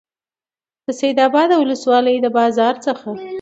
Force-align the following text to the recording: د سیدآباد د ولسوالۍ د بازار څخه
د 0.85 0.87
سیدآباد 0.99 1.47
د 1.51 1.59
ولسوالۍ 1.61 2.17
د 2.21 2.27
بازار 2.37 2.75
څخه 2.85 3.09